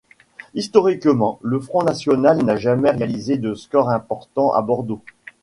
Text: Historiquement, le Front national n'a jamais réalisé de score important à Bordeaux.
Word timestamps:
Historiquement, 0.55 1.37
le 1.43 1.59
Front 1.59 1.83
national 1.83 2.41
n'a 2.41 2.55
jamais 2.57 2.89
réalisé 2.89 3.37
de 3.37 3.53
score 3.53 3.91
important 3.91 4.51
à 4.51 4.63
Bordeaux. 4.63 5.03